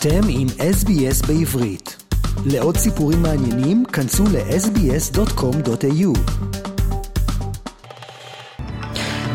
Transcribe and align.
אתם 0.00 0.20
עם 0.28 0.46
SBS 0.48 1.26
בעברית. 1.26 1.96
לעוד 2.46 2.76
סיפורים 2.76 3.22
מעניינים, 3.22 3.84
כנסו 3.84 4.24
ל-sbs.com.au. 4.24 6.18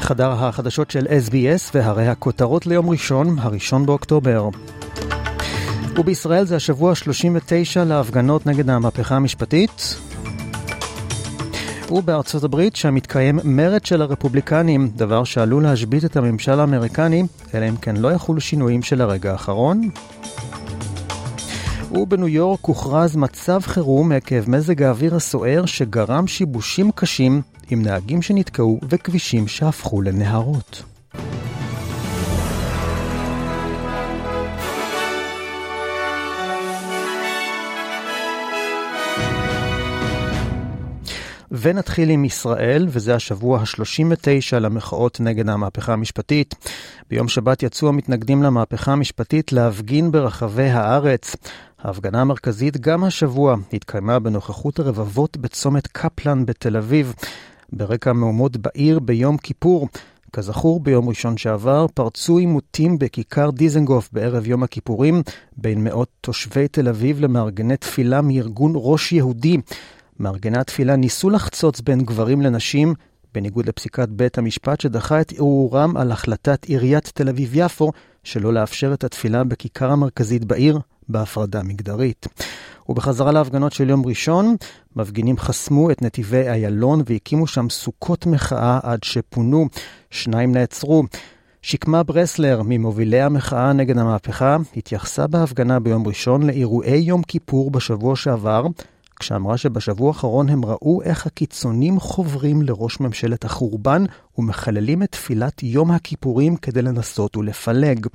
חדר 0.00 0.30
החדשות 0.32 0.90
של 0.90 1.06
SBS 1.06 1.70
והרי 1.74 2.08
הכותרות 2.08 2.66
ליום 2.66 2.90
ראשון, 2.90 3.38
הראשון 3.38 3.86
באוקטובר. 3.86 4.48
ובישראל 5.98 6.44
זה 6.44 6.56
השבוע 6.56 6.90
ה-39 6.90 7.84
להפגנות 7.86 8.46
נגד 8.46 8.70
המהפכה 8.70 9.16
המשפטית. 9.16 9.96
ובארצות 11.90 12.44
הברית, 12.44 12.76
שם 12.76 12.94
מתקיים 12.94 13.38
מרד 13.44 13.84
של 13.84 14.02
הרפובליקנים, 14.02 14.88
דבר 14.96 15.24
שעלול 15.24 15.62
להשבית 15.62 16.04
את 16.04 16.16
הממשל 16.16 16.60
האמריקני, 16.60 17.22
אלא 17.54 17.68
אם 17.68 17.76
כן 17.76 17.96
לא 17.96 18.12
יחולו 18.12 18.40
שינויים 18.40 18.82
של 18.82 19.00
הרגע 19.00 19.32
האחרון. 19.32 19.88
ובניו 21.92 22.28
יורק 22.28 22.64
הוכרז 22.64 23.16
מצב 23.16 23.60
חירום 23.64 24.12
עקב 24.12 24.50
מזג 24.50 24.82
האוויר 24.82 25.14
הסוער 25.14 25.66
שגרם 25.66 26.26
שיבושים 26.26 26.90
קשים 26.90 27.42
עם 27.70 27.82
נהגים 27.82 28.22
שנתקעו 28.22 28.80
וכבישים 28.88 29.48
שהפכו 29.48 30.02
לנהרות. 30.02 30.82
ונתחיל 41.66 42.10
עם 42.10 42.24
ישראל, 42.24 42.86
וזה 42.88 43.14
השבוע 43.14 43.58
ה-39 43.58 44.58
למחאות 44.60 45.20
נגד 45.20 45.48
המהפכה 45.48 45.92
המשפטית. 45.92 46.54
ביום 47.10 47.28
שבת 47.28 47.62
יצאו 47.62 47.88
המתנגדים 47.88 48.42
למהפכה 48.42 48.92
המשפטית 48.92 49.52
להפגין 49.52 50.12
ברחבי 50.12 50.68
הארץ. 50.68 51.36
ההפגנה 51.78 52.20
המרכזית 52.20 52.76
גם 52.76 53.04
השבוע 53.04 53.56
התקיימה 53.72 54.18
בנוכחות 54.18 54.78
הרבבות 54.78 55.36
בצומת 55.36 55.86
קפלן 55.86 56.46
בתל 56.46 56.76
אביב. 56.76 57.14
ברקע 57.72 58.10
המהומות 58.10 58.56
בעיר 58.56 58.98
ביום 58.98 59.36
כיפור. 59.36 59.88
כזכור, 60.32 60.80
ביום 60.80 61.08
ראשון 61.08 61.36
שעבר 61.36 61.86
פרצו 61.94 62.38
עימותים 62.38 62.98
בכיכר 62.98 63.50
דיזנגוף 63.50 64.08
בערב 64.12 64.46
יום 64.46 64.62
הכיפורים 64.62 65.22
בין 65.56 65.84
מאות 65.84 66.08
תושבי 66.20 66.68
תל 66.68 66.88
אביב 66.88 67.20
למארגני 67.20 67.76
תפילה 67.76 68.20
מארגון 68.22 68.72
ראש 68.74 69.12
יהודי. 69.12 69.56
מארגני 70.20 70.58
התפילה 70.58 70.96
ניסו 70.96 71.30
לחצוץ 71.30 71.80
בין 71.80 72.00
גברים 72.00 72.42
לנשים, 72.42 72.94
בניגוד 73.34 73.68
לפסיקת 73.68 74.08
בית 74.08 74.38
המשפט 74.38 74.80
שדחה 74.80 75.20
את 75.20 75.32
ערעורם 75.32 75.96
על 75.96 76.12
החלטת 76.12 76.64
עיריית 76.64 77.10
תל 77.14 77.28
אביב-יפו 77.28 77.92
שלא 78.24 78.52
לאפשר 78.52 78.94
את 78.94 79.04
התפילה 79.04 79.44
בכיכר 79.44 79.90
המרכזית 79.90 80.44
בעיר 80.44 80.78
בהפרדה 81.08 81.62
מגדרית. 81.62 82.26
ובחזרה 82.88 83.32
להפגנות 83.32 83.72
של 83.72 83.90
יום 83.90 84.06
ראשון, 84.06 84.56
מפגינים 84.96 85.38
חסמו 85.38 85.90
את 85.90 86.02
נתיבי 86.02 86.48
איילון 86.48 87.02
והקימו 87.06 87.46
שם 87.46 87.70
סוכות 87.70 88.26
מחאה 88.26 88.78
עד 88.82 89.02
שפונו. 89.02 89.68
שניים 90.10 90.52
נעצרו. 90.52 91.04
שקמה 91.62 92.02
ברסלר, 92.02 92.62
ממובילי 92.64 93.20
המחאה 93.20 93.72
נגד 93.72 93.98
המהפכה, 93.98 94.56
התייחסה 94.76 95.26
בהפגנה 95.26 95.80
ביום 95.80 96.06
ראשון 96.06 96.42
לאירועי 96.42 96.98
יום 96.98 97.22
כיפור 97.22 97.70
בשבוע 97.70 98.16
שעבר, 98.16 98.66
כשאמרה 99.20 99.56
שבשבוע 99.56 100.08
האחרון 100.08 100.48
הם 100.48 100.64
ראו 100.64 101.02
איך 101.02 101.26
הקיצונים 101.26 102.00
חוברים 102.00 102.62
לראש 102.62 103.00
ממשלת 103.00 103.44
החורבן 103.44 104.04
ומחללים 104.38 105.02
את 105.02 105.12
תפילת 105.12 105.62
יום 105.62 105.90
הכיפורים 105.90 106.56
כדי 106.56 106.82
לנסות 106.82 107.36
ולפלג. 107.36 108.06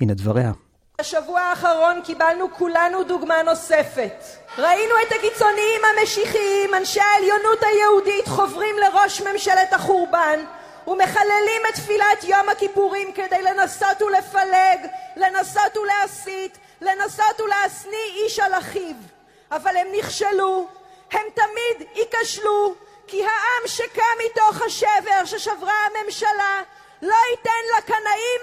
הנה 0.00 0.14
דבריה. 0.14 0.52
בשבוע 1.00 1.40
האחרון 1.40 2.00
קיבלנו 2.04 2.46
כולנו 2.58 3.04
דוגמה 3.04 3.34
נוספת. 3.44 4.24
ראינו 4.58 4.94
את 5.06 5.12
הקיצוניים 5.18 5.80
המשיחיים, 5.84 6.74
אנשי 6.74 7.00
העליונות 7.00 7.58
היהודית, 7.62 8.28
חוברים 8.28 8.74
לראש 8.78 9.22
ממשלת 9.22 9.72
החורבן 9.72 10.38
ומחללים 10.86 11.62
את 11.68 11.74
תפילת 11.74 12.24
יום 12.24 12.48
הכיפורים 12.52 13.08
כדי 13.14 13.42
לנסות 13.42 14.02
ולפלג, 14.02 14.90
לנסות 15.16 15.76
ולהסית, 15.76 16.58
לנסות 16.80 17.40
ולהשניא 17.40 18.24
איש 18.24 18.38
על 18.38 18.54
אחיו. 18.54 19.15
אבל 19.50 19.76
הם 19.76 19.86
נכשלו, 19.98 20.68
הם 21.12 21.26
תמיד 21.34 21.88
ייכשלו, 21.94 22.74
כי 23.06 23.24
העם 23.24 23.66
שקם 23.66 24.02
מתוך 24.26 24.62
השבר 24.66 25.24
ששברה 25.24 25.74
הממשלה 25.86 26.62
לא 27.02 27.16
ייתן 27.30 27.78
לקנאים 27.78 28.40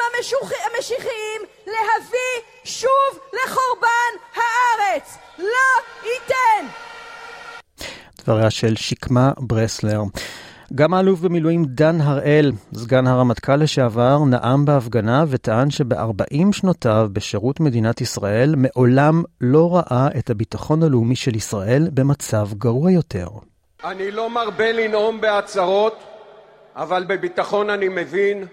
המשיחיים 0.66 1.42
להביא 1.66 2.42
שוב 2.64 3.20
לחורבן 3.34 4.14
הארץ. 4.36 5.18
לא 5.38 5.82
ייתן. 6.04 6.68
דבריה 8.18 8.52
של 8.52 8.76
שקמה 8.76 9.32
ברסלר. 9.38 10.02
גם 10.76 10.94
האלוף 10.94 11.20
במילואים 11.20 11.66
דן 11.66 12.02
הראל, 12.02 12.52
סגן 12.74 13.08
הרמטכ"ל 13.08 13.56
לשעבר, 13.56 14.18
נאם 14.26 14.66
בהפגנה 14.66 15.26
וטען 15.28 15.70
שב-40 15.70 16.52
שנותיו 16.52 17.08
בשירות 17.14 17.60
מדינת 17.60 18.02
ישראל 18.02 18.56
מעולם 18.58 19.24
לא 19.42 19.76
ראה 19.76 20.08
את 20.20 20.30
הביטחון 20.30 20.84
הלאומי 20.84 21.16
של 21.16 21.36
ישראל 21.36 21.88
במצב 21.94 22.48
גרוע 22.54 22.92
יותר. 22.92 23.28
אני 23.84 24.12
לא 24.12 24.30
מרבה 24.30 24.72
לנאום 24.72 25.22
בהצהרות, 25.22 26.04
אבל 26.76 27.04
בביטחון 27.08 27.70
אני 27.70 27.90
מבין, 27.90 28.46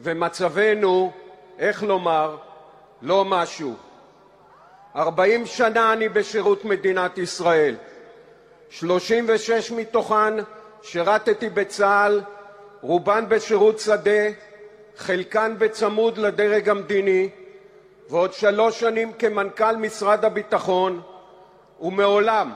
ומצבנו, 0.00 1.12
איך 1.58 1.82
לומר, 1.82 2.36
לא 3.02 3.24
משהו. 3.24 3.74
40 4.96 5.46
שנה 5.46 5.92
אני 5.92 6.08
בשירות 6.08 6.64
מדינת 6.64 7.18
ישראל, 7.18 7.74
36 8.70 9.72
מתוכן 9.72 10.34
שירתתי 10.82 11.48
בצה"ל, 11.48 12.20
רובן 12.80 13.24
בשירות 13.28 13.78
שדה, 13.78 14.28
חלקן 14.96 15.54
בצמוד 15.58 16.18
לדרג 16.18 16.68
המדיני, 16.68 17.28
ועוד 18.10 18.32
שלוש 18.32 18.80
שנים 18.80 19.12
כמנכ"ל 19.18 19.76
משרד 19.76 20.24
הביטחון, 20.24 21.00
ומעולם, 21.80 22.52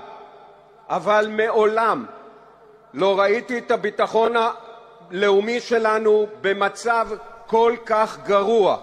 אבל 0.89 1.29
מעולם, 1.31 2.05
לא 2.95 3.21
ראיתי 3.21 3.59
את 3.59 3.71
הביטחון 3.71 4.33
הלאומי 5.11 5.61
שלנו 5.61 6.27
במצב 6.41 7.09
כל 7.47 7.75
כך 7.87 8.19
גרוע. 8.27 8.77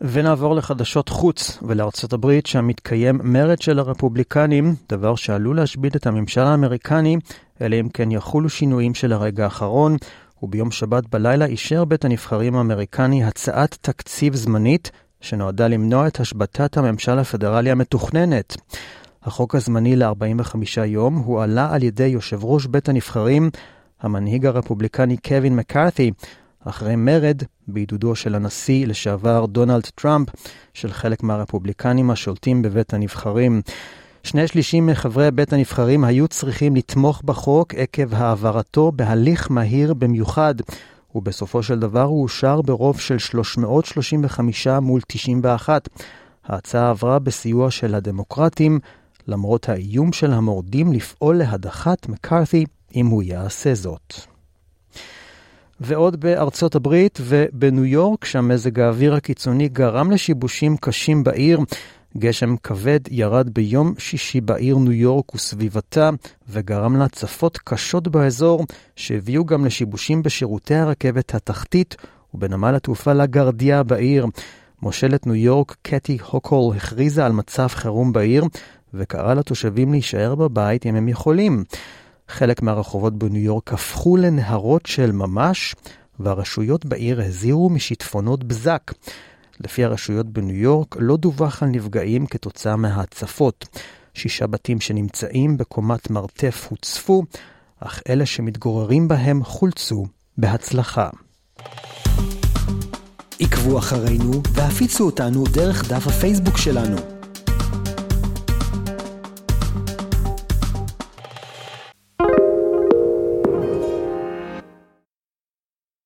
ונעבור 0.00 0.54
לחדשות 0.54 1.08
חוץ 1.08 1.58
ולארצות 1.62 2.12
הברית, 2.12 2.46
שם 2.46 2.66
מתקיים 2.66 3.20
מרד 3.22 3.60
של 3.60 3.78
הרפובליקנים, 3.78 4.74
דבר 4.88 5.14
שעלול 5.14 5.56
להשבית 5.56 5.96
את 5.96 6.06
הממשל 6.06 6.40
האמריקני, 6.40 7.16
אלא 7.60 7.76
אם 7.80 7.88
כן 7.88 8.10
יחולו 8.10 8.48
שינויים 8.48 8.94
של 8.94 9.12
הרגע 9.12 9.44
האחרון, 9.44 9.96
וביום 10.42 10.70
שבת 10.70 11.04
בלילה 11.06 11.44
אישר 11.44 11.84
בית 11.84 12.04
הנבחרים 12.04 12.56
האמריקני 12.56 13.24
הצעת 13.24 13.78
תקציב 13.80 14.34
זמנית, 14.34 14.90
שנועדה 15.20 15.68
למנוע 15.68 16.06
את 16.06 16.20
השבתת 16.20 16.76
הממשל 16.76 17.18
הפדרלי 17.18 17.70
המתוכננת. 17.70 18.56
החוק 19.22 19.54
הזמני 19.54 19.96
ל-45 19.96 20.80
יום 20.84 21.16
הועלה 21.16 21.74
על 21.74 21.82
ידי 21.82 22.06
יושב 22.06 22.44
ראש 22.44 22.66
בית 22.66 22.88
הנבחרים, 22.88 23.50
המנהיג 24.00 24.46
הרפובליקני 24.46 25.16
קווין 25.16 25.56
מקארתי, 25.56 26.10
אחרי 26.64 26.96
מרד 26.96 27.42
בעידודו 27.68 28.14
של 28.14 28.34
הנשיא 28.34 28.86
לשעבר 28.86 29.46
דונלד 29.46 29.86
טראמפ, 29.94 30.28
של 30.74 30.92
חלק 30.92 31.22
מהרפובליקנים 31.22 32.10
השולטים 32.10 32.62
בבית 32.62 32.94
הנבחרים. 32.94 33.62
שני 34.26 34.48
שלישים 34.48 34.86
מחברי 34.86 35.30
בית 35.30 35.52
הנבחרים 35.52 36.04
היו 36.04 36.28
צריכים 36.28 36.76
לתמוך 36.76 37.22
בחוק 37.24 37.74
עקב 37.74 38.14
העברתו 38.14 38.92
בהליך 38.92 39.50
מהיר 39.50 39.94
במיוחד, 39.94 40.54
ובסופו 41.14 41.62
של 41.62 41.78
דבר 41.78 42.02
הוא 42.02 42.22
אושר 42.22 42.62
ברוב 42.62 43.00
של 43.00 43.18
335 43.18 44.66
מול 44.66 45.00
91. 45.06 45.88
ההצעה 46.44 46.90
עברה 46.90 47.18
בסיוע 47.18 47.70
של 47.70 47.94
הדמוקרטים, 47.94 48.80
למרות 49.28 49.68
האיום 49.68 50.12
של 50.12 50.32
המורדים 50.32 50.92
לפעול 50.92 51.36
להדחת 51.36 52.08
מקארתי 52.08 52.64
אם 52.96 53.06
הוא 53.06 53.22
יעשה 53.22 53.74
זאת. 53.74 54.14
ועוד 55.80 56.20
בארצות 56.20 56.74
הברית 56.74 57.18
ובניו 57.22 57.84
יורק, 57.84 58.24
שהמזג 58.24 58.80
האוויר 58.80 59.14
הקיצוני 59.14 59.68
גרם 59.68 60.10
לשיבושים 60.10 60.76
קשים 60.76 61.24
בעיר. 61.24 61.60
גשם 62.18 62.56
כבד 62.56 63.00
ירד 63.10 63.50
ביום 63.50 63.94
שישי 63.98 64.40
בעיר 64.40 64.78
ניו 64.78 64.92
יורק 64.92 65.34
וסביבתה, 65.34 66.10
וגרם 66.48 66.96
להצפות 66.96 67.58
קשות 67.64 68.08
באזור, 68.08 68.64
שהביאו 68.96 69.44
גם 69.44 69.64
לשיבושים 69.64 70.22
בשירותי 70.22 70.74
הרכבת 70.74 71.34
התחתית 71.34 71.96
ובנמל 72.34 72.74
התעופה 72.74 73.12
לגרדיה 73.12 73.82
בעיר. 73.82 74.26
מושלת 74.82 75.26
ניו 75.26 75.34
יורק, 75.34 75.76
קטי 75.82 76.18
הוקול, 76.30 76.76
הכריזה 76.76 77.26
על 77.26 77.32
מצב 77.32 77.66
חירום 77.66 78.12
בעיר, 78.12 78.44
וקראה 78.94 79.34
לתושבים 79.34 79.92
להישאר 79.92 80.34
בבית 80.34 80.86
אם 80.86 80.96
הם 80.96 81.08
יכולים. 81.08 81.64
חלק 82.28 82.62
מהרחובות 82.62 83.18
בניו 83.18 83.42
יורק 83.42 83.72
הפכו 83.72 84.16
לנהרות 84.16 84.86
של 84.86 85.12
ממש, 85.12 85.74
והרשויות 86.20 86.86
בעיר 86.86 87.22
הזהירו 87.22 87.70
משיטפונות 87.70 88.44
בזק. 88.44 88.92
לפי 89.60 89.84
הרשויות 89.84 90.26
בניו 90.26 90.56
יורק, 90.56 90.96
לא 90.98 91.16
דווח 91.16 91.62
על 91.62 91.68
נפגעים 91.68 92.26
כתוצאה 92.26 92.76
מההצפות. 92.76 93.68
שישה 94.14 94.46
בתים 94.46 94.80
שנמצאים 94.80 95.56
בקומת 95.56 96.10
מרתף 96.10 96.66
הוצפו, 96.70 97.22
אך 97.80 98.02
אלה 98.08 98.26
שמתגוררים 98.26 99.08
בהם 99.08 99.44
חולצו 99.44 100.06
בהצלחה. 100.38 101.08
עקבו 103.40 103.78
אחרינו 103.78 104.42
והפיצו 104.52 105.04
אותנו 105.04 105.44
דרך 105.44 105.92
דף 105.92 106.06
הפייסבוק 106.06 106.56
שלנו. 106.56 107.15